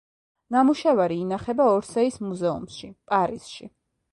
ნამუშევარი 0.53 1.17
ინახება 1.25 1.67
ორსეის 1.75 2.19
მუზეუმში, 2.31 2.91
პარიზში. 3.13 3.71